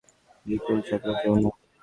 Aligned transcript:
বিপুল 0.45 0.77
চাকমা 0.87 1.13
কেউ 1.21 1.33
না। 1.35 1.49